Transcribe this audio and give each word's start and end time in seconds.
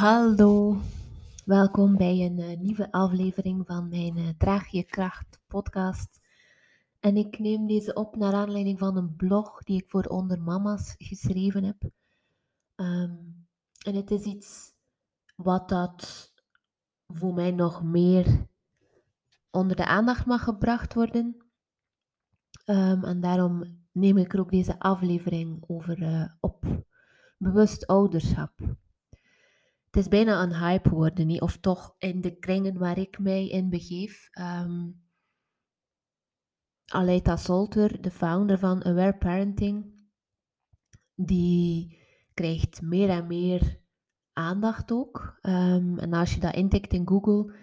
Hallo, 0.00 0.80
welkom 1.44 1.96
bij 1.96 2.24
een 2.24 2.38
eh, 2.38 2.58
nieuwe 2.58 2.92
aflevering 2.92 3.66
van 3.66 3.88
mijn 3.88 4.16
uh, 4.16 4.28
Draag 4.38 4.68
je 4.68 4.82
kracht 4.82 5.40
podcast. 5.46 6.20
En 7.00 7.16
ik 7.16 7.38
neem 7.38 7.66
deze 7.66 7.94
op 7.94 8.16
naar 8.16 8.32
aanleiding 8.32 8.78
van 8.78 8.96
een 8.96 9.16
blog 9.16 9.62
die 9.62 9.82
ik 9.82 9.90
voor 9.90 10.04
Onder 10.04 10.42
Mama's 10.42 10.94
geschreven 10.98 11.64
heb. 11.64 11.90
Ehm, 12.74 13.16
en 13.84 13.94
het 13.94 14.10
is 14.10 14.22
iets 14.22 14.72
wat 15.36 15.68
dat 15.68 16.32
voor 17.06 17.34
mij 17.34 17.50
nog 17.50 17.82
meer 17.82 18.46
onder 19.50 19.76
de 19.76 19.86
aandacht 19.86 20.26
mag 20.26 20.44
gebracht 20.44 20.94
worden. 20.94 21.36
Ehm, 22.64 23.04
en 23.04 23.20
daarom 23.20 23.78
neem 23.92 24.16
ik 24.16 24.32
er 24.32 24.40
ook 24.40 24.50
deze 24.50 24.78
aflevering 24.78 25.64
over 25.66 26.02
uh, 26.02 26.24
op. 26.40 26.84
Bewust 27.38 27.86
ouderschap 27.86 28.78
het 29.90 30.02
is 30.02 30.08
bijna 30.08 30.42
een 30.42 30.54
hype 30.54 30.88
geworden, 30.88 31.26
niet? 31.26 31.40
of 31.40 31.56
toch 31.56 31.94
in 31.98 32.20
de 32.20 32.38
kringen 32.38 32.78
waar 32.78 32.98
ik 32.98 33.18
mij 33.18 33.48
in 33.48 33.68
begeef. 33.68 34.28
Um, 34.40 35.02
Aleita 36.84 37.36
Solter, 37.36 38.00
de 38.00 38.10
founder 38.10 38.58
van 38.58 38.84
Aware 38.84 39.16
Parenting, 39.16 40.08
die 41.14 41.98
krijgt 42.34 42.82
meer 42.82 43.08
en 43.08 43.26
meer 43.26 43.80
aandacht 44.32 44.92
ook. 44.92 45.38
Um, 45.42 45.98
en 45.98 46.12
als 46.12 46.34
je 46.34 46.40
dat 46.40 46.54
intikt 46.54 46.92
in 46.92 47.08
Google, 47.08 47.54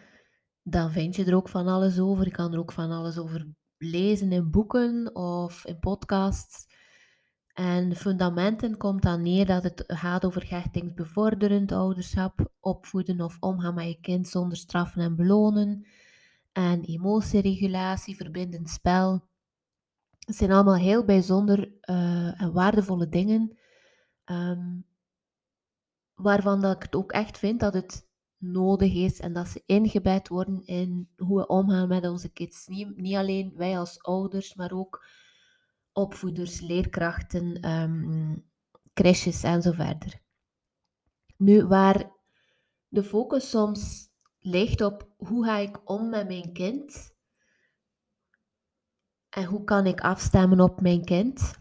dan 0.62 0.92
vind 0.92 1.16
je 1.16 1.26
er 1.26 1.36
ook 1.36 1.50
van 1.50 1.68
alles 1.68 2.00
over. 2.00 2.26
Je 2.26 2.32
kan 2.32 2.54
er 2.54 2.60
ook 2.60 2.72
van 2.72 2.92
alles 2.92 3.18
over 3.18 3.48
lezen 3.78 4.32
in 4.32 4.52
boeken 4.52 5.16
of 5.16 5.66
in 5.66 5.80
podcasts. 5.80 6.66
En 7.58 7.96
fundamenten 7.96 8.78
komt 8.78 9.02
dan 9.02 9.22
neer 9.22 9.46
dat 9.46 9.64
het 9.64 9.84
gaat 9.88 10.26
over 10.26 10.50
hechtingsbevorderend 10.50 11.72
ouderschap, 11.72 12.52
opvoeden 12.60 13.22
of 13.22 13.38
omgaan 13.40 13.74
met 13.74 13.88
je 13.88 14.00
kind 14.02 14.28
zonder 14.28 14.58
straffen 14.58 15.02
en 15.02 15.16
belonen, 15.16 15.86
en 16.52 16.82
emotieregulatie, 16.82 18.16
verbindend 18.16 18.70
spel. 18.70 19.24
Het 20.20 20.36
zijn 20.36 20.52
allemaal 20.52 20.76
heel 20.76 21.06
bijzonder 21.06 21.72
uh, 21.90 22.42
en 22.42 22.54
waardevolle 22.54 23.10
dingen, 23.10 23.58
um, 24.26 24.86
waarvan 26.16 26.62
dat 26.62 26.76
ik 26.76 26.82
het 26.82 26.96
ook 26.96 27.12
echt 27.12 27.38
vind 27.38 27.60
dat 27.60 27.74
het 27.74 28.08
nodig 28.38 28.94
is 28.94 29.20
en 29.20 29.34
dat 29.34 29.48
ze 29.48 29.64
ingebed 29.66 30.28
worden 30.28 30.66
in 30.66 31.10
hoe 31.16 31.38
we 31.38 31.48
omgaan 31.48 31.88
met 31.88 32.08
onze 32.08 32.30
kids. 32.30 32.68
Niet 32.96 33.16
alleen 33.16 33.54
wij 33.56 33.80
als 33.80 34.02
ouders, 34.02 34.56
maar 34.56 34.72
ook 34.72 35.06
opvoeders, 35.98 36.60
leerkrachten, 36.60 37.70
um, 37.70 38.46
crèches 38.94 39.44
en 39.44 39.62
zo 39.62 39.72
verder. 39.72 40.22
Nu, 41.38 41.66
waar 41.66 42.12
de 42.88 43.04
focus 43.04 43.50
soms 43.50 44.10
ligt 44.40 44.82
op 44.82 45.14
hoe 45.18 45.46
ga 45.46 45.58
ik 45.58 45.90
om 45.90 46.10
met 46.10 46.28
mijn 46.28 46.54
kind 46.54 47.16
en 49.30 49.46
hoe 49.46 49.64
kan 49.64 49.86
ik 49.86 50.02
afstemmen 50.02 50.60
op 50.60 50.82
mijn 50.82 51.06
kind, 51.06 51.54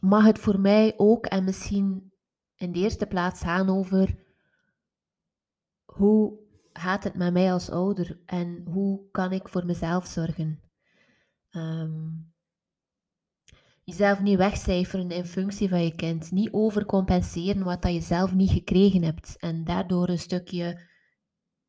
mag 0.00 0.24
het 0.24 0.38
voor 0.38 0.60
mij 0.60 0.94
ook 0.96 1.26
en 1.26 1.44
misschien 1.44 2.12
in 2.56 2.72
de 2.72 2.78
eerste 2.78 3.06
plaats 3.06 3.40
gaan 3.40 3.68
over 3.68 4.24
hoe 5.84 6.38
gaat 6.72 7.04
het 7.04 7.14
met 7.14 7.32
mij 7.32 7.52
als 7.52 7.70
ouder 7.70 8.20
en 8.26 8.64
hoe 8.64 9.10
kan 9.10 9.32
ik 9.32 9.48
voor 9.48 9.66
mezelf 9.66 10.06
zorgen. 10.06 10.60
Um, 11.50 12.29
jezelf 13.84 14.20
niet 14.20 14.36
wegcijferen 14.36 15.10
in 15.10 15.24
functie 15.24 15.68
van 15.68 15.84
je 15.84 15.94
kind. 15.94 16.30
Niet 16.30 16.52
overcompenseren 16.52 17.64
wat 17.64 17.82
dat 17.82 17.92
je 17.92 18.00
zelf 18.00 18.34
niet 18.34 18.50
gekregen 18.50 19.02
hebt. 19.02 19.36
En 19.38 19.64
daardoor 19.64 20.08
een 20.08 20.18
stukje 20.18 20.88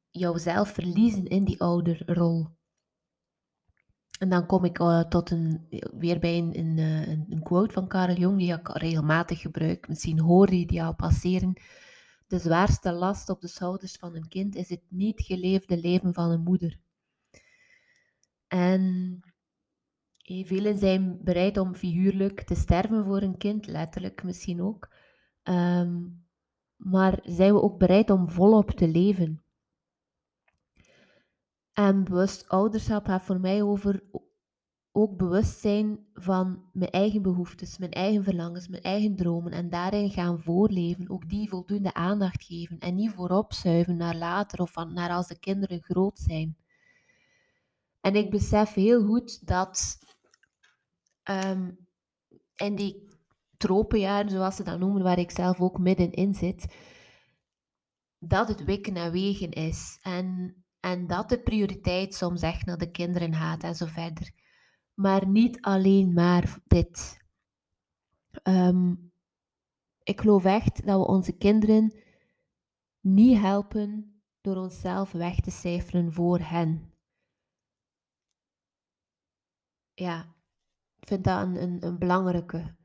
jouzelf 0.10 0.70
verliezen 0.70 1.26
in 1.26 1.44
die 1.44 1.62
ouderrol. 1.62 2.48
En 4.20 4.30
dan 4.30 4.46
kom 4.46 4.66
ik 4.66 4.80
uh, 4.80 5.00
tot 5.00 5.32
een, 5.32 5.68
weer 5.98 6.20
bij 6.20 6.38
een, 6.38 6.58
een, 6.60 6.78
eh, 6.78 7.08
een, 7.08 7.44
quote 7.44 7.74
van 7.74 7.88
Karel 7.88 8.16
Jong, 8.16 8.38
die 8.38 8.54
ik 8.54 8.68
regelmatig 8.68 9.42
gebruik. 9.42 9.88
Misschien 9.88 10.20
hoor 10.20 10.54
je 10.54 10.66
die 10.66 10.84
al 10.84 10.96
passeren. 10.96 11.62
De 12.28 12.40
zwaarste 12.40 12.92
last 12.92 13.30
op 13.30 13.42
de 13.42 13.48
schouders 13.48 13.96
van 13.96 14.16
een 14.16 14.28
kind 14.28 14.56
is 14.56 14.70
het 14.70 14.82
niet 14.88 15.22
geleefde 15.22 15.78
leven 15.78 16.14
van 16.14 16.32
een 16.32 16.44
moeder. 16.44 16.80
En 18.48 19.20
Velen 20.24 20.78
zijn 20.78 21.24
bereid 21.24 21.58
om 21.58 21.76
figuurlijk 21.76 22.44
te 22.44 22.56
sterven 22.56 23.04
voor 23.04 23.22
een 23.22 23.38
kind, 23.38 23.68
letterlijk 23.68 24.24
misschien 24.24 24.62
ook. 24.62 24.94
Ehm, 25.44 26.00
maar 26.76 27.20
zijn 27.24 27.54
we 27.54 27.62
ook 27.62 27.78
bereid 27.78 28.10
om 28.10 28.30
volop 28.30 28.72
te 28.72 28.88
leven? 28.88 29.44
En 31.74 32.04
bewust 32.04 32.50
ouderschap 32.50 33.06
gaat 33.06 33.24
voor 33.24 33.40
mij 33.40 33.62
over 33.62 34.04
ook 34.92 35.18
bewust 35.18 35.60
zijn 35.60 36.00
van 36.14 36.70
mijn 36.74 36.92
eigen 36.92 37.22
behoeftes, 37.22 37.78
mijn 37.78 37.92
eigen 37.92 38.24
verlangens, 38.24 38.68
mijn 38.68 38.84
eigen 38.84 39.16
dromen 39.16 39.52
en 39.52 39.70
daarin 39.70 40.10
gaan 40.10 40.40
voorleven, 40.40 41.10
ook 41.10 41.30
die 41.30 41.50
voldoende 41.50 41.94
aandacht 41.94 42.44
geven 42.44 42.80
en 42.80 42.96
niet 42.96 43.12
voorop 43.12 43.54
zuiven 43.54 43.98
naar 43.98 44.16
later 44.16 44.62
of 44.62 44.72
van, 44.72 44.94
naar 44.94 45.10
als 45.10 45.28
de 45.28 45.40
kinderen 45.40 45.82
groot 45.82 46.20
zijn. 46.20 46.58
En 48.02 48.16
ik 48.16 48.30
besef 48.30 48.74
heel 48.74 49.06
goed 49.06 49.48
dat 49.48 50.00
Um, 51.32 51.88
in 52.56 52.76
die 52.76 53.10
tropenjaren, 53.58 54.30
zoals 54.30 54.56
ze 54.56 54.64
dat 54.64 54.80
noemen, 54.80 55.04
waar 55.04 55.20
ik 55.20 55.32
zelf 55.32 55.60
ook 55.60 55.80
middenin 55.80 56.34
zit, 56.34 56.76
dat 58.20 58.48
het 58.48 58.64
wikken 58.64 58.96
en 58.96 59.12
wegen 59.12 59.52
is. 59.52 60.00
En, 60.02 60.56
en 60.80 61.08
dat 61.08 61.30
de 61.30 61.42
prioriteit 61.42 62.14
soms 62.14 62.42
echt 62.42 62.66
naar 62.66 62.78
de 62.78 62.92
kinderen 62.92 63.34
gaat 63.34 63.64
en 63.64 63.76
zo 63.76 63.86
verder. 63.86 64.32
Maar 64.94 65.28
niet 65.28 65.62
alleen 65.62 66.14
maar 66.14 66.60
dit. 66.66 67.20
Um, 68.44 69.12
ik 70.04 70.22
geloof 70.22 70.46
echt 70.46 70.86
dat 70.86 71.00
we 71.00 71.08
onze 71.08 71.38
kinderen 71.38 72.02
niet 73.00 73.38
helpen 73.38 74.22
door 74.42 74.56
onszelf 74.56 75.12
weg 75.12 75.40
te 75.40 75.52
cijferen 75.52 76.14
voor 76.14 76.40
hen. 76.40 76.94
Ja, 79.94 80.36
vind 81.08 81.24
dat 81.24 81.42
een, 81.42 81.86
een, 81.86 81.98
belangrijke. 81.98 82.76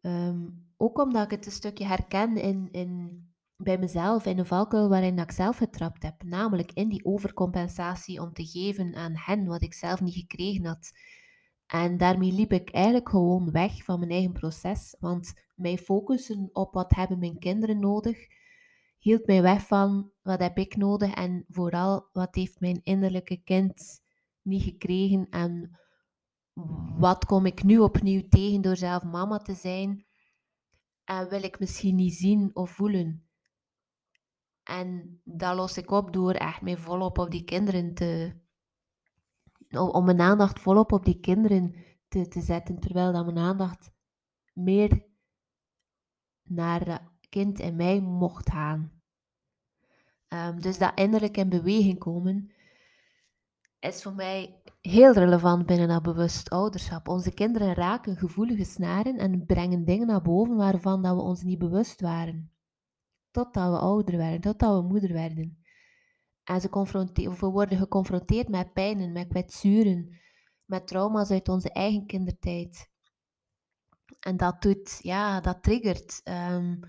Ehm, 0.00 0.46
ook 0.76 0.98
omdat 0.98 1.24
ik 1.24 1.30
het 1.30 1.46
een 1.46 1.52
stukje 1.52 1.84
herken 1.84 2.36
in, 2.36 2.68
in, 2.70 3.22
bij 3.56 3.78
mezelf, 3.78 4.26
in 4.26 4.38
een 4.38 4.46
valkuil 4.46 4.88
waarin 4.88 5.18
ik 5.18 5.30
zelf 5.30 5.56
getrapt 5.56 6.02
heb. 6.02 6.22
Namelijk 6.22 6.72
in 6.72 6.88
die 6.88 7.04
overcompensatie 7.04 8.20
om 8.20 8.32
te 8.32 8.46
geven 8.46 8.94
aan 8.94 9.12
hen 9.14 9.46
wat 9.46 9.62
ik 9.62 9.74
zelf 9.74 10.00
niet 10.00 10.14
gekregen 10.14 10.64
had. 10.64 10.92
En 11.66 11.96
daarmee 11.96 12.32
liep 12.32 12.52
ik 12.52 12.70
eigenlijk 12.70 13.08
gewoon 13.08 13.50
weg 13.50 13.84
van 13.84 13.98
mijn 13.98 14.10
eigen 14.10 14.32
proces. 14.32 14.96
Want 15.00 15.32
mij 15.54 15.78
focussen 15.78 16.50
op 16.52 16.74
wat 16.74 16.94
hebben 16.94 17.18
mijn 17.18 17.38
kinderen 17.38 17.78
nodig, 17.78 18.26
hield 18.98 19.26
mij 19.26 19.42
weg 19.42 19.66
van 19.66 20.10
wat 20.22 20.40
heb 20.40 20.58
ik 20.58 20.76
nodig 20.76 21.14
en 21.14 21.44
vooral 21.48 22.08
wat 22.12 22.34
heeft 22.34 22.60
mijn 22.60 22.80
innerlijke 22.82 23.42
kind 23.44 24.02
niet 24.42 24.62
gekregen 24.62 25.26
en 25.30 25.78
wat 26.98 27.24
kom 27.24 27.46
ik 27.46 27.62
nu 27.62 27.78
opnieuw 27.78 28.28
tegen 28.28 28.60
door 28.60 28.76
zelf 28.76 29.02
mama 29.02 29.38
te 29.38 29.54
zijn? 29.54 30.06
En 31.04 31.28
wil 31.28 31.42
ik 31.42 31.58
misschien 31.58 31.94
niet 31.94 32.14
zien 32.14 32.50
of 32.54 32.70
voelen? 32.70 33.28
En 34.62 35.20
dat 35.24 35.56
los 35.56 35.76
ik 35.76 35.90
op 35.90 36.12
door 36.12 36.32
echt 36.32 36.60
mij 36.60 36.76
volop 36.76 37.18
op 37.18 37.30
die 37.30 37.44
kinderen 37.44 37.94
te. 37.94 38.42
om 39.70 40.04
mijn 40.04 40.20
aandacht 40.20 40.60
volop 40.60 40.92
op 40.92 41.04
die 41.04 41.20
kinderen 41.20 41.74
te, 42.08 42.28
te 42.28 42.40
zetten, 42.40 42.80
terwijl 42.80 43.12
dat 43.12 43.24
mijn 43.24 43.38
aandacht 43.38 43.92
meer 44.52 45.04
naar 46.42 46.86
het 46.86 47.02
kind 47.28 47.60
in 47.60 47.76
mij 47.76 48.00
mocht 48.00 48.50
gaan. 48.50 49.02
Um, 50.28 50.60
dus 50.60 50.78
dat 50.78 50.98
innerlijk 50.98 51.36
in 51.36 51.48
beweging 51.48 51.98
komen 51.98 52.50
is 53.84 54.02
voor 54.02 54.14
mij 54.14 54.62
heel 54.80 55.12
relevant 55.12 55.66
binnen 55.66 55.88
dat 55.88 56.02
bewust 56.02 56.50
ouderschap. 56.50 57.08
Onze 57.08 57.34
kinderen 57.34 57.74
raken 57.74 58.16
gevoelige 58.16 58.64
snaren 58.64 59.18
en 59.18 59.46
brengen 59.46 59.84
dingen 59.84 60.06
naar 60.06 60.22
boven 60.22 60.56
waarvan 60.56 61.02
dat 61.02 61.14
we 61.14 61.22
ons 61.22 61.42
niet 61.42 61.58
bewust 61.58 62.00
waren. 62.00 62.52
Totdat 63.30 63.70
we 63.70 63.78
ouder 63.78 64.16
werden, 64.16 64.40
totdat 64.40 64.82
we 64.82 64.88
moeder 64.88 65.12
werden. 65.12 65.58
En 66.44 66.60
ze 66.60 66.68
we 67.40 67.46
worden 67.46 67.78
geconfronteerd 67.78 68.48
met 68.48 68.72
pijnen, 68.72 69.12
met 69.12 69.28
kwetsuren, 69.28 70.20
met 70.64 70.86
trauma's 70.86 71.30
uit 71.30 71.48
onze 71.48 71.72
eigen 71.72 72.06
kindertijd. 72.06 72.90
En 74.20 74.36
dat 74.36 74.62
doet, 74.62 74.98
ja, 75.02 75.40
dat 75.40 75.62
triggert. 75.62 76.20
Um, 76.24 76.80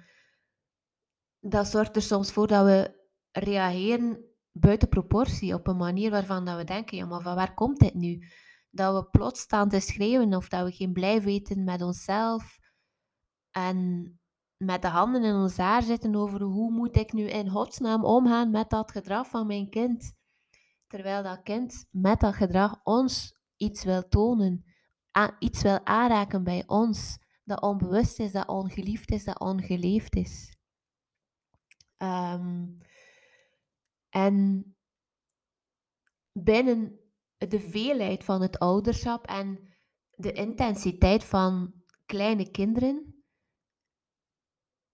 dat 1.40 1.68
zorgt 1.68 1.96
er 1.96 2.02
soms 2.02 2.32
voor 2.32 2.48
dat 2.48 2.66
we 2.66 3.04
reageren 3.32 4.35
buiten 4.58 4.90
proportie, 4.90 5.54
op 5.54 5.68
een 5.68 5.78
manier 5.78 6.12
waarvan 6.12 6.46
dat 6.46 6.58
we 6.58 6.64
denken, 6.64 6.98
ja, 6.98 7.06
maar 7.06 7.22
van 7.22 7.36
waar 7.36 7.54
komt 7.54 7.80
dit 7.80 7.94
nu? 7.94 8.28
Dat 8.70 8.96
we 8.96 9.10
plots 9.10 9.40
staan 9.40 9.70
te 9.70 9.80
schreeuwen 9.80 10.34
of 10.34 10.50
dat 10.50 10.66
we 10.66 10.72
geen 10.72 10.94
blij 10.94 11.22
weten 11.22 11.64
met 11.64 11.82
onszelf. 11.82 12.60
En 13.52 14.10
met 14.58 14.82
de 14.82 14.88
handen 14.88 15.24
in 15.24 15.34
ons 15.34 15.58
haar 15.58 15.84
zitten 15.84 16.16
over 16.16 16.42
hoe 16.42 16.72
moet 16.72 16.98
ik 16.98 17.14
nu 17.14 17.24
in 17.30 17.50
godsnaam 17.50 18.06
omgaan 18.06 18.50
met 18.52 18.70
dat 18.70 18.92
gedrag 18.92 19.28
van 19.28 19.48
mijn 19.48 19.70
kind. 19.70 20.14
Terwijl 20.88 21.24
dat 21.24 21.44
kind 21.44 21.86
met 21.92 22.20
dat 22.20 22.36
gedrag 22.36 22.80
ons 22.84 23.40
iets 23.56 23.84
wil 23.84 24.08
tonen, 24.08 24.66
iets 25.40 25.62
wil 25.62 25.86
aanraken 25.86 26.44
bij 26.44 26.64
ons, 26.68 27.18
dat 27.44 27.62
onbewust 27.62 28.20
is, 28.20 28.32
dat 28.32 28.48
ongeliefd 28.48 29.12
is, 29.12 29.24
dat 29.24 29.40
ongeleefd 29.40 30.16
is. 30.16 30.58
Um, 31.98 32.78
en 34.16 34.66
binnen 36.32 37.00
de 37.38 37.60
veelheid 37.60 38.24
van 38.24 38.42
het 38.42 38.60
ouderschap 38.60 39.26
en 39.26 39.74
de 40.12 40.32
intensiteit 40.32 41.24
van 41.24 41.74
kleine 42.06 42.52
kinderen, 42.52 43.24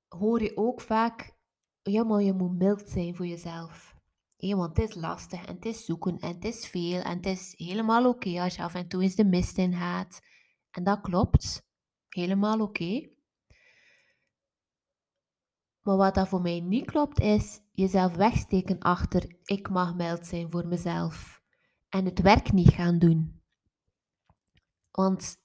hoor 0.08 0.42
je 0.42 0.58
ook 0.58 0.82
vaak, 0.82 1.38
ja 1.82 2.04
maar 2.04 2.22
je 2.22 2.34
moet 2.34 2.58
mild 2.58 2.90
zijn 2.90 3.16
voor 3.16 3.28
jezelf. 3.28 3.96
Ja, 4.36 4.56
want 4.56 4.78
het 4.78 4.90
is 4.90 4.96
lastig 4.96 5.46
en 5.46 5.56
het 5.56 5.66
is 5.66 5.86
zoeken 5.86 6.20
en 6.20 6.34
het 6.34 6.46
is 6.46 6.68
veel 6.68 7.02
en 7.02 7.16
het 7.16 7.26
is 7.26 7.54
helemaal 7.58 8.08
oké 8.08 8.42
als 8.42 8.56
je 8.56 8.62
af 8.62 8.74
en 8.74 8.88
toe 8.88 9.02
eens 9.02 9.16
de 9.16 9.26
mist 9.26 9.58
in 9.58 9.74
gaat. 9.74 10.22
En 10.72 10.84
dat 10.84 11.02
klopt, 11.02 11.68
helemaal 12.10 12.62
oké. 12.62 13.10
Maar 15.82 15.98
wat 15.98 16.16
dat 16.16 16.28
voor 16.28 16.42
mij 16.42 16.60
niet 16.60 16.86
klopt 16.86 17.20
is 17.20 17.62
jezelf 17.72 18.16
wegsteken 18.16 18.80
achter 18.80 19.36
ik 19.44 19.70
mag 19.70 19.96
mild 19.96 20.26
zijn 20.26 20.52
voor 20.52 20.68
mezelf 20.68 21.42
en 21.90 22.06
het 22.06 22.22
werk 22.22 22.52
niet 22.52 22.70
gaan 22.70 23.00
doen. 23.00 23.42
Want 24.92 25.40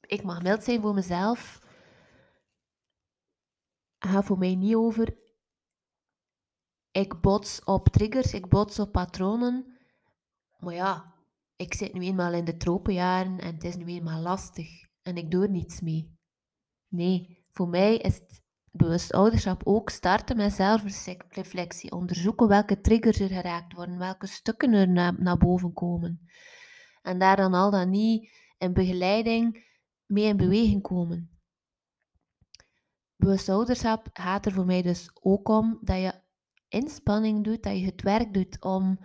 ik 0.00 0.22
mag 0.22 0.42
mild 0.42 0.64
zijn 0.64 0.80
voor 0.80 0.94
mezelf 0.94 1.64
gaat 3.98 4.24
voor 4.24 4.38
mij 4.38 4.54
niet 4.54 4.74
over 4.74 5.16
ik 6.90 7.20
bots 7.20 7.64
op 7.64 7.88
triggers, 7.88 8.34
ik 8.34 8.48
bots 8.48 8.78
op 8.78 8.92
patronen. 8.92 9.78
Maar 10.58 10.74
ja, 10.74 11.14
ik 11.56 11.74
zit 11.74 11.92
nu 11.92 12.00
eenmaal 12.00 12.32
in 12.32 12.44
de 12.44 12.56
tropenjaren 12.56 13.38
en 13.38 13.54
het 13.54 13.64
is 13.64 13.76
nu 13.76 13.86
eenmaal 13.86 14.20
lastig 14.20 14.68
en 15.02 15.16
ik 15.16 15.30
doe 15.30 15.42
er 15.42 15.50
niets 15.50 15.80
mee. 15.80 16.18
Nee, 16.88 17.42
voor 17.50 17.68
mij 17.68 17.96
is 17.96 18.14
het 18.14 18.42
bewust 18.76 19.12
ouderschap 19.12 19.60
ook 19.64 19.90
starten 19.90 20.36
met 20.36 20.52
zelfreflectie. 20.52 21.92
Onderzoeken 21.92 22.48
welke 22.48 22.80
triggers 22.80 23.20
er 23.20 23.28
geraakt 23.28 23.72
worden, 23.72 23.98
welke 23.98 24.26
stukken 24.26 24.72
er 24.72 24.88
naar, 25.18 25.38
boven 25.38 25.72
komen. 25.72 26.28
En 27.02 27.18
daar 27.18 27.36
dan 27.36 27.54
al 27.54 27.70
dan 27.70 27.90
niet 27.90 28.30
in 28.58 28.72
begeleiding 28.72 29.64
mee 30.06 30.24
in 30.24 30.36
beweging 30.36 30.82
komen. 30.82 31.30
Bewust 33.16 33.48
ouderschap 33.48 34.08
gaat 34.12 34.46
er 34.46 34.52
voor 34.52 34.66
mij 34.66 34.82
dus 34.82 35.10
ook 35.22 35.48
om 35.48 35.78
dat 35.80 35.96
je 35.96 36.12
inspanning 36.68 37.44
doet, 37.44 37.62
dat 37.62 37.78
je 37.78 37.84
het 37.84 38.02
werk 38.02 38.34
doet 38.34 38.62
om 38.62 38.98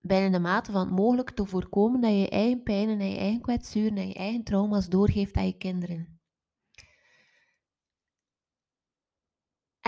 binnen 0.00 0.32
de 0.32 0.38
mate 0.38 0.72
van 0.72 0.86
het 0.86 0.96
mogelijk 0.96 1.30
te 1.30 1.46
voorkomen 1.46 2.00
dat 2.00 2.10
je 2.10 2.16
je 2.16 2.28
eigen 2.28 2.62
pijn 2.62 2.88
en 2.88 3.10
je 3.10 3.18
eigen 3.18 3.40
kwetsuren 3.40 3.96
en 3.96 4.08
je 4.08 4.14
eigen 4.14 4.44
trauma's 4.44 4.88
doorgeeft 4.88 5.36
aan 5.36 5.46
je 5.46 5.56
kinderen. 5.56 6.17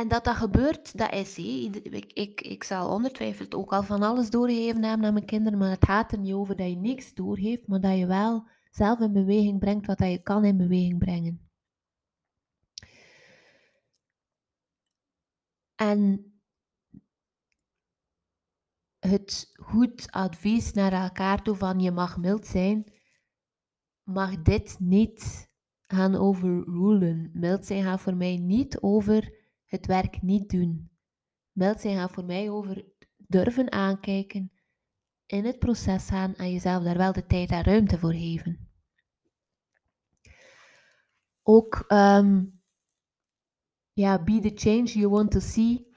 En 0.00 0.08
dat 0.08 0.24
dat 0.24 0.36
gebeurt, 0.36 0.98
dat 0.98 1.12
is 1.12 1.38
Ik, 1.38 2.12
ik, 2.12 2.40
ik 2.40 2.64
zal 2.64 2.94
ongetwijfeld 2.94 3.54
ook 3.54 3.72
al 3.72 3.82
van 3.82 4.02
alles 4.02 4.30
doorgeven 4.30 4.82
hebben 4.82 5.06
aan 5.06 5.12
mijn 5.12 5.24
kinderen, 5.26 5.58
maar 5.58 5.70
het 5.70 5.84
gaat 5.84 6.12
er 6.12 6.18
niet 6.18 6.32
over 6.32 6.56
dat 6.56 6.68
je 6.68 6.76
niks 6.76 7.14
doorgeeft, 7.14 7.66
maar 7.66 7.80
dat 7.80 7.98
je 7.98 8.06
wel 8.06 8.48
zelf 8.70 9.00
in 9.00 9.12
beweging 9.12 9.58
brengt 9.58 9.86
wat 9.86 9.98
dat 9.98 10.10
je 10.10 10.22
kan 10.22 10.44
in 10.44 10.56
beweging 10.56 10.98
brengen. 10.98 11.50
En 15.74 16.32
het 18.98 19.50
goed 19.52 20.10
advies 20.10 20.72
naar 20.72 20.92
elkaar 20.92 21.42
toe 21.42 21.56
van 21.56 21.80
je 21.80 21.90
mag 21.90 22.18
mild 22.18 22.46
zijn, 22.46 22.92
mag 24.02 24.42
dit 24.42 24.76
niet 24.78 25.50
gaan 25.80 26.14
overrulen. 26.14 27.30
Mild 27.32 27.66
zijn 27.66 27.84
gaat 27.84 28.00
voor 28.00 28.16
mij 28.16 28.36
niet 28.36 28.80
over 28.80 29.39
het 29.70 29.86
werk 29.86 30.22
niet 30.22 30.50
doen. 30.50 30.90
Mild 31.52 31.80
zijn 31.80 31.96
gaat 31.96 32.10
voor 32.10 32.24
mij 32.24 32.50
over 32.50 32.84
durven 33.16 33.72
aankijken, 33.72 34.52
in 35.26 35.44
het 35.44 35.58
proces 35.58 36.08
gaan 36.08 36.34
en 36.34 36.52
jezelf 36.52 36.82
daar 36.84 36.96
wel 36.96 37.12
de 37.12 37.26
tijd 37.26 37.50
en 37.50 37.62
ruimte 37.62 37.98
voor 37.98 38.12
geven. 38.12 38.68
Ook, 41.42 41.84
um, 41.88 42.60
ja, 43.92 44.22
be 44.22 44.40
the 44.40 44.52
change 44.54 44.84
you 44.84 45.08
want 45.08 45.30
to 45.30 45.40
see. 45.40 45.88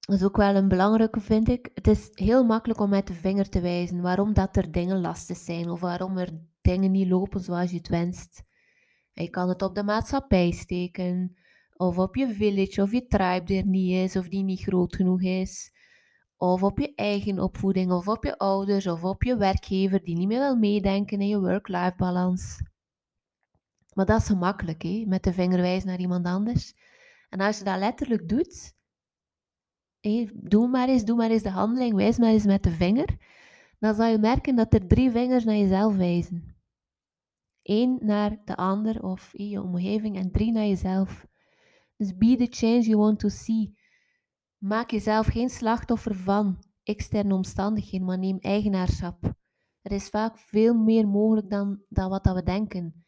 Dat 0.00 0.16
is 0.16 0.24
ook 0.24 0.36
wel 0.36 0.54
een 0.54 0.68
belangrijke, 0.68 1.20
vind 1.20 1.48
ik. 1.48 1.70
Het 1.74 1.86
is 1.86 2.08
heel 2.12 2.44
makkelijk 2.44 2.80
om 2.80 2.88
met 2.88 3.06
de 3.06 3.14
vinger 3.14 3.48
te 3.48 3.60
wijzen 3.60 4.00
waarom 4.00 4.32
dat 4.32 4.56
er 4.56 4.72
dingen 4.72 5.00
lastig 5.00 5.36
zijn 5.36 5.70
of 5.70 5.80
waarom 5.80 6.18
er 6.18 6.40
dingen 6.60 6.90
niet 6.90 7.08
lopen 7.08 7.40
zoals 7.40 7.70
je 7.70 7.76
het 7.76 7.88
wenst. 7.88 8.42
je 9.12 9.30
kan 9.30 9.48
het 9.48 9.62
op 9.62 9.74
de 9.74 9.82
maatschappij 9.82 10.50
steken, 10.50 11.36
of 11.76 11.98
op 11.98 12.16
je 12.16 12.32
village 12.32 12.82
of 12.82 12.92
je 12.92 13.06
tribe 13.06 13.54
er 13.54 13.66
niet 13.66 13.92
is 13.92 14.16
of 14.16 14.28
die 14.28 14.42
niet 14.42 14.60
groot 14.60 14.96
genoeg 14.96 15.22
is. 15.22 15.74
Of 16.36 16.62
op 16.62 16.78
je 16.78 16.94
eigen 16.94 17.38
opvoeding 17.38 17.92
of 17.92 18.08
op 18.08 18.24
je 18.24 18.38
ouders 18.38 18.86
of 18.86 19.04
op 19.04 19.22
je 19.22 19.36
werkgever 19.36 20.04
die 20.04 20.16
niet 20.16 20.28
meer 20.28 20.38
wil 20.38 20.56
meedenken 20.56 21.20
in 21.20 21.28
je 21.28 21.40
work-life 21.40 21.94
balans. 21.96 22.62
Maar 23.94 24.06
dat 24.06 24.20
is 24.20 24.26
gemakkelijk, 24.26 24.82
hè? 24.82 25.04
met 25.06 25.24
de 25.24 25.32
vinger 25.32 25.60
wijzen 25.60 25.88
naar 25.88 25.98
iemand 25.98 26.26
anders. 26.26 26.74
En 27.28 27.40
als 27.40 27.58
je 27.58 27.64
dat 27.64 27.78
letterlijk 27.78 28.28
doet, 28.28 28.74
hé, 30.00 30.28
doe 30.34 30.68
maar 30.68 30.88
eens, 30.88 31.04
doe 31.04 31.16
maar 31.16 31.30
eens 31.30 31.42
de 31.42 31.50
handeling, 31.50 31.94
wijs 31.94 32.18
maar 32.18 32.30
eens 32.30 32.44
met 32.44 32.62
de 32.62 32.70
vinger, 32.70 33.16
dan 33.78 33.94
zal 33.94 34.06
je 34.06 34.18
merken 34.18 34.56
dat 34.56 34.74
er 34.74 34.86
drie 34.86 35.10
vingers 35.10 35.44
naar 35.44 35.56
jezelf 35.56 35.96
wijzen. 35.96 36.56
Eén 37.62 37.98
naar 38.00 38.40
de 38.44 38.56
ander 38.56 39.02
of 39.02 39.30
je 39.32 39.62
omgeving 39.62 40.16
en 40.16 40.30
drie 40.30 40.52
naar 40.52 40.66
jezelf. 40.66 41.26
Dus 41.96 42.16
be 42.16 42.36
the 42.36 42.46
change 42.50 42.82
you 42.82 42.96
want 42.96 43.18
to 43.18 43.28
see. 43.28 43.78
Maak 44.58 44.90
jezelf 44.90 45.26
geen 45.26 45.50
slachtoffer 45.50 46.14
van 46.14 46.62
externe 46.82 47.34
omstandigheden, 47.34 48.06
maar 48.06 48.18
neem 48.18 48.38
eigenaarschap. 48.38 49.34
Er 49.82 49.92
is 49.92 50.08
vaak 50.08 50.38
veel 50.38 50.74
meer 50.74 51.08
mogelijk 51.08 51.50
dan, 51.50 51.82
dan 51.88 52.10
wat 52.10 52.24
dat 52.24 52.34
we 52.34 52.42
denken. 52.42 53.06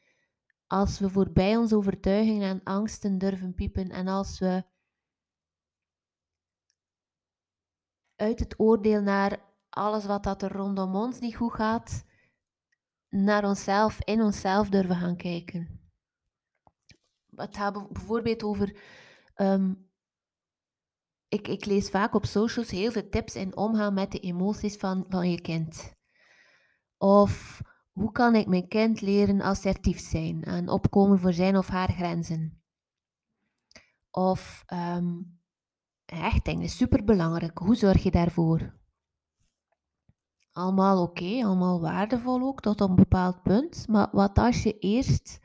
Als 0.67 0.99
we 0.99 1.11
voorbij 1.11 1.57
onze 1.57 1.77
overtuigingen 1.77 2.49
en 2.49 2.63
angsten 2.63 3.19
durven 3.19 3.55
piepen 3.55 3.91
en 3.91 4.09
als 4.09 4.39
we 4.39 4.65
uit 8.17 8.39
het 8.39 8.61
oordeel 8.61 9.03
naar 9.03 9.43
alles 9.69 10.05
wat 10.05 10.23
dat 10.23 10.43
er 10.43 10.53
rondom 10.53 10.95
ons 10.95 11.19
niet 11.19 11.37
goed 11.37 11.53
gaat, 11.53 12.05
naar 13.09 13.45
onszelf, 13.45 13.99
in 14.05 14.23
onszelf 14.23 14.69
durven 14.69 14.97
gaan 14.97 15.17
kijken 15.17 15.79
het 17.39 17.57
gaat 17.57 17.93
bijvoorbeeld 17.93 18.43
over. 18.43 18.77
Ehm, 19.35 19.75
ik, 21.29 21.49
ik 21.49 21.65
lees 21.65 21.91
vaak 21.91 22.15
op 22.15 22.25
socials 22.25 22.71
heel 22.71 22.91
veel 22.91 23.09
tips 23.09 23.35
in 23.35 23.57
omgaan 23.57 23.95
met 23.95 24.13
de 24.13 24.19
emoties 24.19 24.77
van, 24.77 25.05
van 25.09 25.31
je 25.31 25.41
kind. 25.41 25.95
Of 26.97 27.61
hoe 27.93 28.13
kan 28.13 28.35
ik 28.35 28.47
mijn 28.47 28.69
kind 28.69 29.01
leren 29.01 29.41
assertief 29.41 30.01
zijn 30.01 30.45
en 30.45 30.69
opkomen 30.69 31.19
voor 31.19 31.33
zijn 31.33 31.57
of 31.57 31.69
haar 31.69 31.93
grenzen? 31.93 32.63
Of 34.11 34.65
um, 34.73 35.41
hechting 36.05 36.63
is 36.63 36.77
superbelangrijk. 36.77 37.59
Hoe 37.59 37.77
zorg 37.77 38.03
je 38.03 38.11
daarvoor? 38.11 38.77
Allemaal 40.53 41.03
oké, 41.03 41.45
allemaal 41.45 41.81
waardevol 41.81 42.41
ook 42.41 42.61
tot 42.61 42.81
een 42.81 42.95
bepaald 42.95 43.43
punt. 43.43 43.89
Maar 43.89 44.09
wat 44.13 44.39
als 44.39 44.63
je 44.63 44.79
eerst 44.79 45.39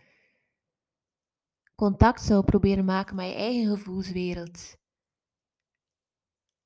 contact 1.75 2.21
zou 2.21 2.43
proberen 2.43 2.85
maken 2.85 3.15
met 3.15 3.25
je 3.25 3.35
eigen 3.35 3.77
gevoelswereld. 3.77 4.75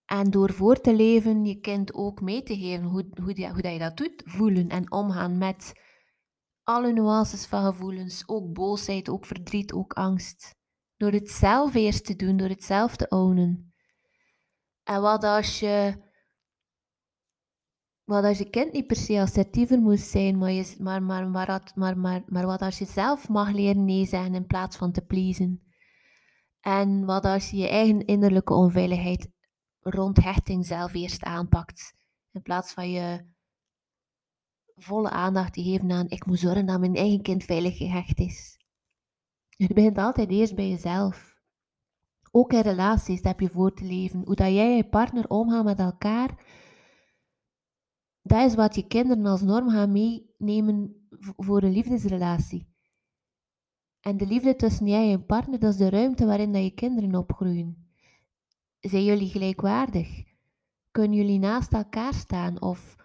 En 0.06 0.32
door 0.32 0.54
voor 0.54 0.82
te 0.82 0.96
leven 0.96 1.46
je 1.46 1.60
kind 1.60 1.94
ook 1.94 2.22
mee 2.22 2.44
te 2.44 2.58
geven 2.58 2.86
hoe, 2.86 3.08
hoe, 3.22 3.50
hoe 3.52 3.62
dat 3.62 3.74
je 3.74 3.80
dat 3.80 3.98
doet, 3.98 4.24
voelen 4.26 4.70
en 4.70 4.92
omgaan 4.92 5.38
met 5.38 5.74
alle 6.64 6.94
nuances 6.94 7.46
van 7.46 7.66
gevoelens, 7.66 8.24
ook 8.26 8.54
boosheid, 8.54 9.10
ook 9.10 9.26
verdriet, 9.26 9.74
ook 9.74 9.94
angst. 9.94 10.56
Door 10.98 11.12
het 11.12 11.30
zelf 11.30 11.74
eerst 11.74 12.06
te 12.06 12.16
doen, 12.16 12.38
door 12.38 12.50
het 12.50 12.64
zelf 12.64 12.96
te 12.96 13.08
ownen. 13.10 13.74
En 14.84 15.02
wat 15.02 15.24
als 15.24 15.60
je 15.60 16.06
wat 18.08 18.24
als 18.24 18.38
je 18.38 18.50
kind 18.50 18.74
niet 18.74 18.88
per 18.88 18.96
se 18.96 19.22
assertiever 19.22 19.80
moest 19.80 20.08
zijn, 20.08 20.38
maar, 20.38 20.52
je, 20.52 20.76
maar, 20.80 21.04
maar, 21.04 21.28
maar, 21.30 21.72
maar, 21.76 21.98
maar, 21.98 22.24
maar 22.28 22.46
wat 22.46 22.62
als 22.62 22.78
je 22.78 22.86
zelf 22.86 23.30
mag 23.30 23.52
leren 23.52 23.86
nee 23.86 24.06
zeggen 24.06 24.36
in 24.36 24.46
plaats 24.46 24.78
van 24.78 24.92
te 24.92 25.02
pleasen? 25.02 25.62
En 26.60 27.06
wat 27.06 27.26
als 27.26 27.50
je 27.50 27.58
je 27.58 27.70
eigen 27.70 28.06
innerlijke 28.06 28.54
onveiligheid 28.54 29.30
rond 29.80 30.24
hechting 30.24 30.66
zelf 30.66 30.94
eerst 30.94 31.24
aanpakt, 31.24 31.96
in 32.32 32.42
plaats 32.42 32.74
van 32.74 32.92
je 32.92 33.26
volle 34.76 35.10
aandacht 35.10 35.54
te 35.54 35.64
geven 35.64 35.92
aan 35.92 36.10
ik 36.10 36.26
moet 36.26 36.40
zorgen 36.40 36.66
dat 36.66 36.80
mijn 36.80 36.96
eigen 36.96 37.22
kind 37.22 37.44
veilig 37.44 37.78
gehecht 37.78 38.20
is. 38.20 38.58
Het 39.58 39.74
begint 39.74 39.98
altijd 39.98 40.30
eerst 40.30 40.56
bij 40.56 40.70
jezelf. 40.70 41.36
Ook 42.32 42.54
in 42.54 42.62
relaties 42.62 43.22
heb 43.22 43.40
je 43.40 43.50
voor 43.50 43.74
te 43.74 43.86
leven. 43.86 44.22
Hoe 44.26 44.36
dat 44.36 44.54
jij 44.54 44.70
en 44.70 44.76
je 44.76 44.90
partner 44.90 45.28
omgaan 45.28 45.66
met 45.66 45.80
elkaar, 45.80 46.46
dat 48.27 48.46
is 48.46 48.55
wat 48.55 48.75
je 48.75 48.88
kinderen 48.88 49.25
als 49.25 49.41
norm 49.41 49.69
gaan 49.69 49.91
meenemen 49.91 51.07
voor 51.19 51.63
een 51.63 51.72
liefdesrelatie. 51.72 52.67
En 54.00 54.17
de 54.17 54.27
liefde 54.27 54.55
tussen 54.55 54.88
jij 54.88 55.01
en 55.01 55.10
je 55.10 55.19
partner, 55.19 55.60
dat 55.60 55.72
is 55.72 55.77
de 55.77 55.89
ruimte 55.89 56.25
waarin 56.25 56.51
dat 56.51 56.63
je 56.63 56.72
kinderen 56.72 57.15
opgroeien. 57.15 57.88
Zijn 58.79 59.03
jullie 59.03 59.29
gelijkwaardig? 59.29 60.24
Kunnen 60.91 61.17
jullie 61.17 61.39
naast 61.39 61.74
elkaar 61.74 62.13
staan? 62.13 62.62
Of 62.62 62.96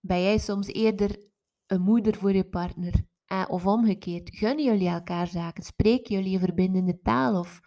ben 0.00 0.22
jij 0.22 0.38
soms 0.38 0.66
eerder 0.66 1.20
een 1.66 1.80
moeder 1.80 2.16
voor 2.16 2.32
je 2.32 2.44
partner? 2.44 3.06
Eh, 3.24 3.44
of 3.48 3.66
omgekeerd, 3.66 4.36
gunnen 4.36 4.64
jullie 4.64 4.88
elkaar 4.88 5.26
zaken? 5.26 5.62
Spreken 5.62 6.14
jullie 6.14 6.34
een 6.34 6.40
verbindende 6.40 7.00
taal? 7.02 7.38
Of 7.38 7.60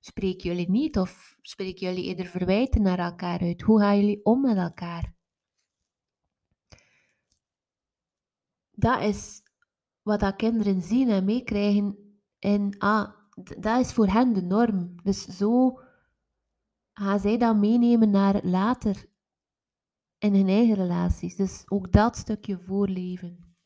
spreken 0.00 0.50
jullie 0.50 0.70
niet? 0.70 0.98
Of 0.98 1.36
spreken 1.42 1.86
jullie 1.86 2.04
eerder 2.04 2.26
verwijten 2.26 2.82
naar 2.82 2.98
elkaar 2.98 3.40
uit? 3.40 3.62
Hoe 3.62 3.80
gaan 3.80 3.96
jullie 3.96 4.24
om 4.24 4.40
met 4.40 4.56
elkaar? 4.56 5.15
Dat 8.78 9.00
is 9.02 9.42
wat 10.02 10.20
dat 10.20 10.36
kinderen 10.36 10.82
zien 10.82 11.10
en 11.10 11.24
meekrijgen. 11.24 12.18
En 12.38 12.78
ah, 12.78 13.12
dat 13.58 13.80
is 13.80 13.92
voor 13.92 14.06
hen 14.06 14.32
de 14.32 14.42
norm. 14.42 15.02
Dus 15.02 15.24
zo 15.24 15.80
gaan 16.92 17.20
zij 17.20 17.38
dat 17.38 17.56
meenemen 17.56 18.10
naar 18.10 18.44
later 18.44 19.06
in 20.18 20.34
hun 20.34 20.48
eigen 20.48 20.74
relaties. 20.74 21.36
Dus 21.36 21.70
ook 21.70 21.92
dat 21.92 22.16
stukje 22.16 22.58
voorleven. 22.58 23.56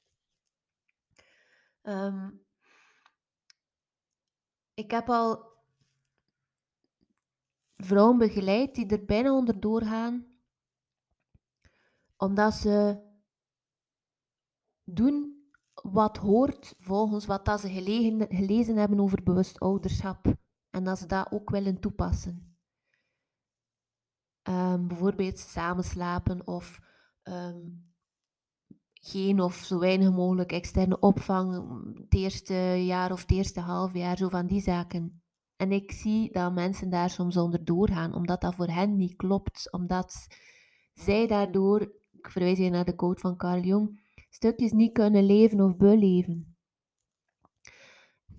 Ehm, 1.82 2.30
ik 4.74 4.90
heb 4.90 5.08
al 5.08 5.48
vrouwen 7.76 8.18
begeleid 8.18 8.74
die 8.74 8.86
er 8.86 9.04
bijna 9.04 9.32
onderdoor 9.32 9.82
gaan, 9.82 10.26
omdat 12.16 12.54
ze 12.54 13.08
doen 14.92 15.38
wat 15.82 16.16
hoort 16.16 16.74
volgens 16.78 17.26
wat 17.26 17.44
dat 17.44 17.60
ze 17.60 17.68
gelezen 18.28 18.76
hebben 18.76 19.00
over 19.00 19.22
bewust 19.22 19.60
ouderschap. 19.60 20.34
En 20.70 20.84
dat 20.84 20.98
ze 20.98 21.06
dat 21.06 21.32
ook 21.32 21.50
willen 21.50 21.80
toepassen. 21.80 22.58
Um, 24.48 24.88
bijvoorbeeld 24.88 25.38
samen 25.38 25.84
slapen 25.84 26.46
of 26.46 26.80
ehm, 27.22 27.60
geen 28.92 29.40
of 29.40 29.54
zo 29.54 29.78
weinig 29.78 30.10
mogelijk 30.10 30.52
externe 30.52 30.98
opvang 30.98 31.68
het 31.94 32.14
eerste 32.14 32.54
jaar 32.84 33.12
of 33.12 33.20
het 33.20 33.30
eerste 33.30 33.60
half 33.60 33.94
jaar, 33.94 34.16
zo 34.16 34.28
van 34.28 34.46
die 34.46 34.60
zaken. 34.60 35.22
En 35.56 35.72
ik 35.72 35.92
zie 35.92 36.32
dat 36.32 36.54
mensen 36.54 36.90
daar 36.90 37.10
soms 37.10 37.36
onder 37.36 37.64
doorgaan, 37.64 38.14
omdat 38.14 38.40
dat 38.40 38.54
voor 38.54 38.68
hen 38.68 38.96
niet 38.96 39.16
klopt, 39.16 39.72
omdat 39.72 40.26
zij 40.92 41.26
daardoor, 41.26 41.80
ik 42.12 42.30
verwijs 42.30 42.58
hier 42.58 42.70
naar 42.70 42.84
de 42.84 42.94
quote 42.94 43.20
van 43.20 43.36
Carl 43.36 43.62
Jung, 43.62 44.09
stukjes 44.30 44.72
niet 44.72 44.92
kunnen 44.92 45.24
leven 45.24 45.60
of 45.60 45.76
beleven. 45.76 46.56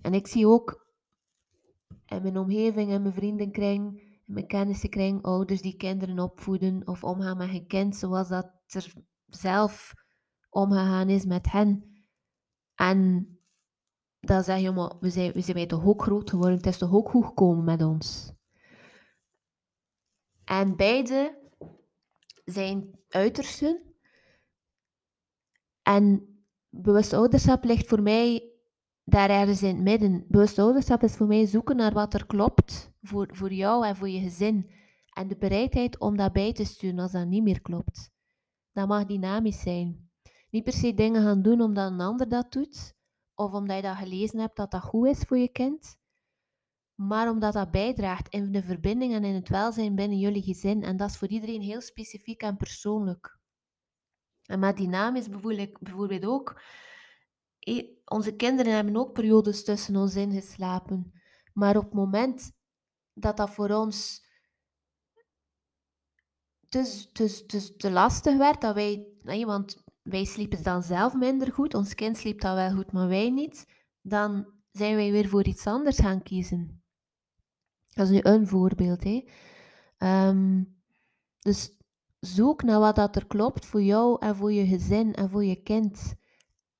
En 0.02 0.14
ik 0.14 0.26
zie 0.26 0.46
ook 0.46 0.86
in 2.06 2.22
mijn 2.22 2.38
omgeving, 2.38 2.90
in 2.90 3.02
mijn 3.02 3.14
vriendenkring, 3.14 4.00
in 4.00 4.32
mijn 4.34 4.46
kennissenkring, 4.46 5.22
ouders 5.22 5.60
die 5.60 5.76
kinderen 5.76 6.18
opvoeden 6.18 6.86
of 6.86 7.04
omgaan 7.04 7.36
met 7.36 7.48
hun 7.48 7.66
kind 7.66 7.96
zoals 7.96 8.28
dat 8.28 8.50
er 8.66 8.92
zelf 9.26 9.94
omgegaan 10.50 11.08
is 11.08 11.24
met 11.24 11.50
hen. 11.50 12.04
En 12.74 13.28
dan 14.20 14.42
zeg 14.42 14.60
je, 14.60 14.70
maar 14.70 14.92
we 15.00 15.10
zijn, 15.10 15.32
we 15.32 15.40
zijn 15.40 15.68
toch 15.68 15.84
ook 15.84 16.02
groot 16.02 16.30
geworden, 16.30 16.56
het 16.56 16.66
is 16.66 16.78
toch 16.78 16.92
ook 16.92 17.08
goed 17.08 17.24
gekomen 17.24 17.64
met 17.64 17.82
ons. 17.82 18.32
En 20.44 20.76
beide 20.76 21.50
zijn 22.44 22.98
uitersten 23.08 23.91
en 25.82 26.26
bewust 26.68 27.12
ouderschap 27.12 27.64
ligt 27.64 27.86
voor 27.86 28.02
mij 28.02 28.52
daar 29.04 29.30
ergens 29.30 29.62
in 29.62 29.74
het 29.74 29.84
midden. 29.84 30.24
Bewust 30.28 30.58
ouderschap 30.58 31.02
is 31.02 31.14
voor 31.14 31.26
mij 31.26 31.46
zoeken 31.46 31.76
naar 31.76 31.92
wat 31.92 32.14
er 32.14 32.26
klopt 32.26 32.92
voor, 33.02 33.28
voor 33.32 33.52
jou 33.52 33.86
en 33.86 33.96
voor 33.96 34.08
je 34.08 34.20
gezin. 34.20 34.70
En 35.12 35.28
de 35.28 35.36
bereidheid 35.36 35.98
om 35.98 36.16
dat 36.16 36.32
bij 36.32 36.52
te 36.52 36.64
sturen 36.64 36.98
als 36.98 37.12
dat 37.12 37.26
niet 37.26 37.42
meer 37.42 37.60
klopt. 37.60 38.10
Dat 38.72 38.88
mag 38.88 39.06
dynamisch 39.06 39.60
zijn. 39.60 40.10
Niet 40.50 40.64
per 40.64 40.72
se 40.72 40.94
dingen 40.94 41.22
gaan 41.22 41.42
doen 41.42 41.60
omdat 41.60 41.90
een 41.90 42.00
ander 42.00 42.28
dat 42.28 42.52
doet, 42.52 42.94
of 43.34 43.52
omdat 43.52 43.76
je 43.76 43.82
dat 43.82 43.96
gelezen 43.96 44.38
hebt 44.38 44.56
dat 44.56 44.70
dat 44.70 44.82
goed 44.82 45.06
is 45.06 45.18
voor 45.18 45.38
je 45.38 45.48
kind, 45.48 45.96
maar 46.94 47.30
omdat 47.30 47.52
dat 47.52 47.70
bijdraagt 47.70 48.28
in 48.28 48.52
de 48.52 48.62
verbinding 48.62 49.12
en 49.14 49.24
in 49.24 49.34
het 49.34 49.48
welzijn 49.48 49.94
binnen 49.94 50.18
jullie 50.18 50.42
gezin. 50.42 50.82
En 50.82 50.96
dat 50.96 51.08
is 51.08 51.16
voor 51.16 51.28
iedereen 51.28 51.60
heel 51.60 51.80
specifiek 51.80 52.42
en 52.42 52.56
persoonlijk. 52.56 53.40
En 54.42 54.58
met 54.58 54.76
dynamisch 54.76 55.28
bedoel 55.28 55.56
ik 55.56 55.78
bijvoorbeeld 55.78 56.24
ook, 56.24 56.62
onze 58.04 58.36
kinderen 58.36 58.74
hebben 58.74 58.96
ook 58.96 59.12
periodes 59.12 59.64
tussen 59.64 59.96
ons 59.96 60.16
ingeslapen. 60.16 61.12
Maar 61.52 61.76
op 61.76 61.84
het 61.84 61.94
moment 61.94 62.52
dat 63.12 63.36
dat 63.36 63.50
voor 63.50 63.70
ons 63.70 64.26
te, 66.68 67.08
te, 67.12 67.46
te, 67.46 67.76
te 67.76 67.90
lastig 67.90 68.36
werd, 68.36 68.60
dat 68.60 68.74
wij, 68.74 69.06
nee, 69.22 69.46
want 69.46 69.84
wij 70.02 70.24
sliepen 70.24 70.62
dan 70.62 70.82
zelf 70.82 71.14
minder 71.14 71.52
goed, 71.52 71.74
ons 71.74 71.94
kind 71.94 72.16
sliep 72.16 72.40
dan 72.40 72.54
wel 72.54 72.70
goed, 72.70 72.92
maar 72.92 73.08
wij 73.08 73.30
niet, 73.30 73.66
dan 74.00 74.46
zijn 74.70 74.96
wij 74.96 75.10
weer 75.10 75.28
voor 75.28 75.44
iets 75.44 75.66
anders 75.66 75.98
gaan 75.98 76.22
kiezen. 76.22 76.82
Dat 77.88 78.06
is 78.06 78.12
nu 78.12 78.20
een 78.22 78.46
voorbeeld. 78.46 79.04
Hè. 79.04 79.24
Um, 80.28 80.80
dus 81.38 81.76
Zoek 82.26 82.62
naar 82.62 82.80
wat 82.80 82.96
dat 82.96 83.16
er 83.16 83.26
klopt 83.26 83.66
voor 83.66 83.82
jou 83.82 84.16
en 84.20 84.36
voor 84.36 84.52
je 84.52 84.66
gezin 84.66 85.14
en 85.14 85.30
voor 85.30 85.44
je 85.44 85.62
kind. 85.62 86.14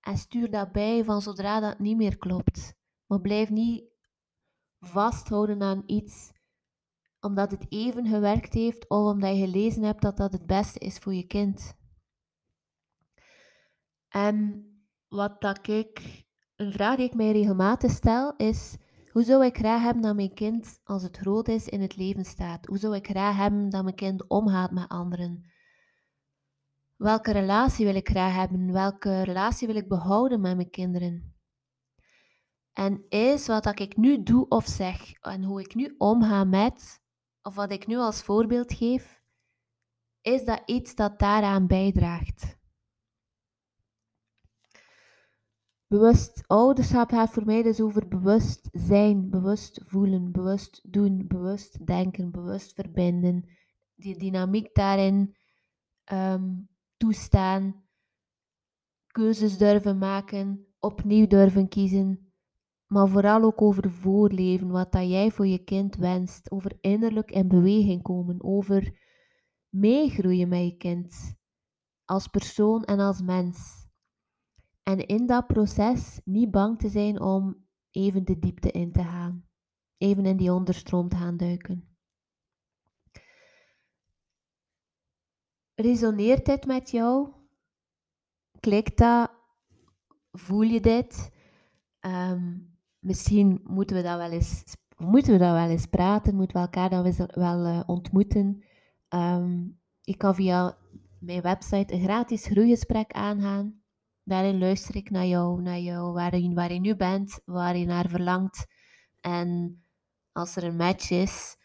En 0.00 0.16
stuur 0.16 0.50
dat 0.50 0.72
bij 0.72 1.04
van 1.04 1.22
zodra 1.22 1.60
dat 1.60 1.78
niet 1.78 1.96
meer 1.96 2.18
klopt. 2.18 2.74
Maar 3.06 3.20
blijf 3.20 3.50
niet 3.50 3.84
vasthouden 4.80 5.62
aan 5.62 5.82
iets 5.86 6.32
omdat 7.20 7.50
het 7.50 7.66
even 7.68 8.06
gewerkt 8.06 8.52
heeft 8.52 8.88
of 8.88 9.12
omdat 9.12 9.36
je 9.36 9.44
gelezen 9.44 9.82
hebt 9.82 10.02
dat 10.02 10.16
dat 10.16 10.32
het 10.32 10.46
beste 10.46 10.78
is 10.78 10.98
voor 10.98 11.14
je 11.14 11.26
kind. 11.26 11.74
En 14.08 14.66
wat 15.08 15.40
dat 15.40 15.68
ik, 15.68 16.24
een 16.56 16.72
vraag 16.72 16.96
die 16.96 17.06
ik 17.06 17.14
mij 17.14 17.32
regelmatig 17.32 17.90
stel 17.90 18.36
is, 18.36 18.76
hoe 19.12 19.22
zou 19.22 19.44
ik 19.44 19.56
graag 19.56 19.82
hebben 19.82 20.02
dat 20.02 20.14
mijn 20.14 20.34
kind, 20.34 20.80
als 20.84 21.02
het 21.02 21.16
groot 21.16 21.48
is, 21.48 21.68
in 21.68 21.80
het 21.80 21.96
leven 21.96 22.24
staat? 22.24 22.66
Hoe 22.66 22.78
zou 22.78 22.94
ik 22.94 23.06
graag 23.06 23.36
hebben 23.36 23.68
dat 23.68 23.82
mijn 23.82 23.94
kind 23.94 24.28
omgaat 24.28 24.70
met 24.70 24.88
anderen? 24.88 25.50
Welke 26.96 27.32
relatie 27.32 27.84
wil 27.84 27.94
ik 27.94 28.08
graag 28.08 28.34
hebben? 28.34 28.72
Welke 28.72 29.22
relatie 29.22 29.66
wil 29.66 29.76
ik 29.76 29.88
behouden 29.88 30.40
met 30.40 30.56
mijn 30.56 30.70
kinderen? 30.70 31.34
En 32.72 33.04
is 33.08 33.46
wat 33.46 33.80
ik 33.80 33.96
nu 33.96 34.22
doe 34.22 34.48
of 34.48 34.66
zeg 34.66 35.12
en 35.12 35.42
hoe 35.42 35.60
ik 35.60 35.74
nu 35.74 35.94
omga 35.98 36.44
met, 36.44 37.00
of 37.42 37.54
wat 37.54 37.72
ik 37.72 37.86
nu 37.86 37.96
als 37.96 38.22
voorbeeld 38.22 38.72
geef, 38.72 39.22
is 40.20 40.44
dat 40.44 40.62
iets 40.66 40.94
dat 40.94 41.18
daaraan 41.18 41.66
bijdraagt? 41.66 42.60
Bewust 45.92 46.44
ouderschap 46.46 47.10
gaat 47.10 47.30
voor 47.30 47.44
mij 47.44 47.62
dus 47.62 47.80
over 47.80 48.08
bewust 48.08 48.68
zijn, 48.72 49.30
bewust 49.30 49.80
voelen, 49.84 50.32
bewust 50.32 50.92
doen, 50.92 51.24
bewust 51.26 51.86
denken, 51.86 52.30
bewust 52.30 52.72
verbinden. 52.72 53.48
Die 53.94 54.18
dynamiek 54.18 54.74
daarin 54.74 55.36
ehm, 56.04 56.50
toestaan, 56.96 57.84
keuzes 59.06 59.58
durven 59.58 59.98
maken, 59.98 60.66
opnieuw 60.78 61.26
durven 61.26 61.68
kiezen, 61.68 62.32
maar 62.86 63.08
vooral 63.08 63.42
ook 63.42 63.62
over 63.62 63.90
voorleven, 63.90 64.68
wat 64.68 64.92
dat 64.92 65.08
jij 65.08 65.30
voor 65.30 65.46
je 65.46 65.64
kind 65.64 65.96
wenst, 65.96 66.50
over 66.50 66.78
innerlijk 66.80 67.30
in 67.30 67.48
beweging 67.48 68.02
komen, 68.02 68.44
over 68.44 68.98
meegroeien 69.68 70.48
met 70.48 70.64
je 70.64 70.76
kind, 70.76 71.34
als 72.04 72.26
persoon 72.26 72.84
en 72.84 72.98
als 72.98 73.20
mens. 73.20 73.81
En 74.82 75.06
in 75.06 75.26
dat 75.26 75.46
proces 75.46 76.20
niet 76.24 76.50
bang 76.50 76.78
te 76.78 76.88
zijn 76.88 77.20
om 77.20 77.66
even 77.90 78.24
de 78.24 78.38
diepte 78.38 78.70
in 78.70 78.92
te 78.92 79.02
gaan. 79.02 79.46
Even 79.98 80.26
in 80.26 80.36
die 80.36 80.52
onderstroom 80.52 81.08
te 81.08 81.16
gaan 81.16 81.36
duiken. 81.36 81.96
Resoneert 85.74 86.46
dit 86.46 86.66
met 86.66 86.90
jou? 86.90 87.32
Klikt 88.60 88.98
dat? 88.98 89.30
Voel 90.32 90.62
je 90.62 90.80
dit? 90.80 91.30
Ehm, 91.98 92.58
misschien 92.98 93.60
moeten 93.64 93.96
we 93.96 94.02
dat 94.02 94.16
wel 94.16 94.30
eens, 94.30 94.64
moeten 94.96 95.32
we 95.32 95.38
dat 95.38 95.52
wel 95.52 95.68
eens 95.68 95.86
praten, 95.86 96.34
moeten 96.34 96.56
we 96.56 96.62
elkaar 96.62 96.90
dan 96.90 97.14
wel 97.28 97.66
uh, 97.66 97.82
ontmoeten. 97.86 98.64
Um, 99.08 99.80
ik 100.04 100.18
kan 100.18 100.34
via 100.34 100.78
mijn 101.18 101.42
website 101.42 101.94
een 101.94 102.02
gratis 102.02 102.46
groeigesprek 102.46 103.12
aangaan 103.12 103.81
daarin 104.24 104.58
luister 104.58 104.96
ik 104.96 105.10
naar 105.10 105.26
jou, 105.26 105.62
naar 105.62 105.78
jou, 105.78 106.12
waar 106.12 106.36
je, 106.36 106.54
waar 106.54 106.72
je 106.72 106.80
nu 106.80 106.96
bent, 106.96 107.40
waar 107.44 107.76
je 107.76 107.86
naar 107.86 108.08
verlangt. 108.08 108.66
En 109.20 109.80
als 110.32 110.56
er 110.56 110.64
een 110.64 110.76
match 110.76 111.10
is, 111.10 111.56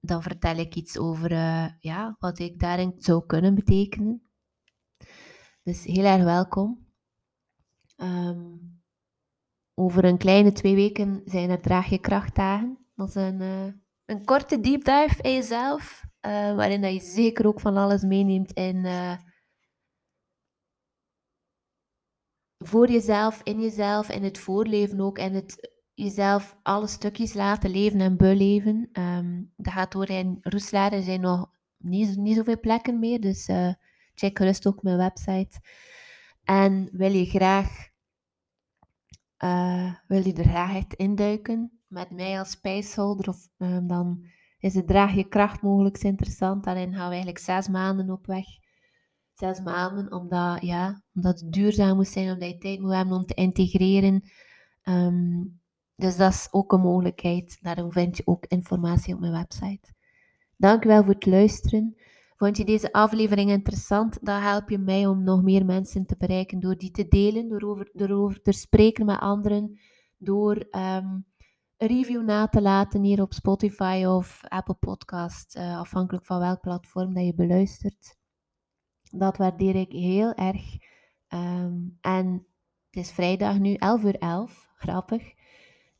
dan 0.00 0.22
vertel 0.22 0.56
ik 0.56 0.74
iets 0.74 0.98
over 0.98 1.32
uh, 1.32 1.68
ja, 1.78 2.16
wat 2.18 2.38
ik 2.38 2.58
daarin 2.58 2.94
zou 2.96 3.26
kunnen 3.26 3.54
betekenen. 3.54 4.22
Dus 5.62 5.84
heel 5.84 6.04
erg 6.04 6.22
welkom. 6.22 6.86
Um, 7.96 8.82
over 9.74 10.04
een 10.04 10.18
kleine 10.18 10.52
twee 10.52 10.74
weken 10.74 11.22
zijn 11.24 11.50
er 11.50 11.60
Draag 11.60 11.86
je 11.86 11.98
krachtdagen. 11.98 12.78
Dat 12.94 13.08
is 13.08 13.14
een, 13.14 13.40
uh, 13.40 13.72
een 14.04 14.24
korte 14.24 14.60
deep 14.60 14.84
dive 14.84 15.22
in 15.22 15.32
jezelf, 15.32 16.04
uh, 16.26 16.54
waarin 16.54 16.80
dat 16.80 16.92
je 16.92 17.00
zeker 17.00 17.46
ook 17.46 17.60
van 17.60 17.76
alles 17.76 18.02
meeneemt 18.02 18.52
in 18.52 18.86
voor 22.66 22.90
jezelf, 22.90 23.40
in 23.42 23.60
jezelf, 23.60 24.10
in 24.10 24.22
het 24.22 24.38
voorleven 24.38 25.00
ook, 25.00 25.18
en 25.18 25.32
het 25.32 25.74
jezelf 25.94 26.56
alle 26.62 26.86
stukjes 26.86 27.34
laten 27.34 27.70
leven 27.70 28.00
en 28.00 28.16
beleven. 28.16 28.88
Um, 28.92 29.52
dat 29.56 29.72
gaat 29.72 29.92
door 29.92 30.08
in. 30.08 30.38
Er 30.40 31.02
zijn 31.02 31.20
nog 31.20 31.50
niet, 31.76 32.16
niet 32.16 32.36
zoveel 32.36 32.60
plekken 32.60 32.98
meer, 32.98 33.20
dus 33.20 33.48
uh, 33.48 33.72
check 34.14 34.38
gerust 34.38 34.66
ook 34.66 34.82
mijn 34.82 34.96
website. 34.96 35.60
En 36.44 36.88
wil 36.92 37.12
je 37.12 37.24
graag, 37.24 37.88
uh, 39.44 39.94
wil 40.06 40.24
je 40.24 40.32
er 40.32 40.48
graag 40.48 40.76
echt 40.76 40.94
induiken 40.94 41.80
met 41.86 42.10
mij 42.10 42.38
als 42.38 42.50
spijsholder, 42.50 43.28
of 43.28 43.48
um, 43.58 43.86
dan 43.86 44.26
is 44.58 44.74
het 44.74 44.86
Draag 44.86 45.14
je 45.14 45.28
kracht 45.28 45.62
mogelijk 45.62 45.98
interessant. 45.98 46.64
Daarin 46.64 46.92
gaan 46.92 47.08
we 47.08 47.14
eigenlijk 47.14 47.38
zes 47.38 47.68
maanden 47.68 48.10
op 48.10 48.26
weg. 48.26 48.46
Zes 49.36 49.60
maanden, 49.60 50.12
omdat, 50.12 50.62
ja, 50.62 51.02
omdat 51.14 51.40
het 51.40 51.52
duurzaam 51.52 51.96
moet 51.96 52.08
zijn, 52.08 52.32
omdat 52.32 52.48
je 52.48 52.58
tijd 52.58 52.80
moet 52.80 52.92
hebben 52.92 53.16
om 53.16 53.24
te 53.24 53.34
integreren. 53.34 54.22
Um, 54.84 55.60
dus 55.96 56.16
dat 56.16 56.32
is 56.32 56.48
ook 56.50 56.72
een 56.72 56.80
mogelijkheid. 56.80 57.58
Daarom 57.60 57.92
vind 57.92 58.16
je 58.16 58.26
ook 58.26 58.46
informatie 58.46 59.14
op 59.14 59.20
mijn 59.20 59.32
website. 59.32 59.92
Dankjewel 60.56 61.04
voor 61.04 61.14
het 61.14 61.26
luisteren. 61.26 61.96
Vond 62.36 62.56
je 62.56 62.64
deze 62.64 62.92
aflevering 62.92 63.50
interessant? 63.50 64.18
Dan 64.22 64.40
help 64.42 64.70
je 64.70 64.78
mij 64.78 65.06
om 65.06 65.24
nog 65.24 65.42
meer 65.42 65.64
mensen 65.64 66.06
te 66.06 66.16
bereiken 66.18 66.60
door 66.60 66.76
die 66.76 66.90
te 66.90 67.08
delen, 67.08 67.48
door 67.48 67.62
over, 67.62 67.90
door 67.92 68.10
over 68.10 68.42
te 68.42 68.52
spreken 68.52 69.06
met 69.06 69.18
anderen, 69.18 69.78
door 70.16 70.56
um, 70.56 71.26
een 71.76 71.88
review 71.88 72.24
na 72.24 72.48
te 72.48 72.62
laten 72.62 73.02
hier 73.02 73.22
op 73.22 73.32
Spotify 73.32 74.04
of 74.06 74.40
Apple 74.48 74.74
Podcast, 74.74 75.56
uh, 75.56 75.78
afhankelijk 75.78 76.24
van 76.24 76.38
welk 76.38 76.60
platform 76.60 77.14
dat 77.14 77.24
je 77.24 77.34
beluistert. 77.34 78.16
Dat 79.18 79.36
waardeer 79.36 79.74
ik 79.74 79.92
heel 79.92 80.34
erg. 80.34 80.76
Um, 81.28 81.98
en 82.00 82.46
het 82.90 83.04
is 83.04 83.12
vrijdag 83.12 83.58
nu, 83.58 83.74
11 83.74 84.02
uur 84.02 84.18
11, 84.18 84.68
grappig. 84.76 85.34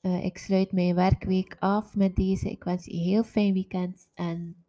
Uh, 0.02 0.24
ik 0.24 0.38
sluit 0.38 0.72
mijn 0.72 0.94
werkweek 0.94 1.56
af 1.58 1.94
met 1.94 2.16
deze. 2.16 2.50
Ik 2.50 2.64
wens 2.64 2.84
je 2.84 2.92
een 2.92 2.98
heel 2.98 3.24
fijn 3.24 3.52
weekend 3.52 4.08
en 4.14 4.64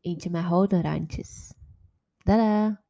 eentje 0.00 0.30
met 0.30 0.42
houden 0.42 0.82
randjes. 0.82 1.54
Tada! 2.18 2.84